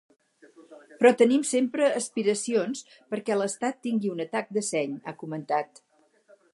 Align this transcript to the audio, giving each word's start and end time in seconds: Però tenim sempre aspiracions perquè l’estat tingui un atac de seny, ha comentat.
Però 1.01 1.11
tenim 1.19 1.43
sempre 1.49 1.89
aspiracions 1.99 2.81
perquè 3.13 3.39
l’estat 3.41 3.81
tingui 3.87 4.13
un 4.17 4.27
atac 4.29 4.53
de 4.59 4.67
seny, 4.75 5.01
ha 5.13 5.19
comentat. 5.25 5.85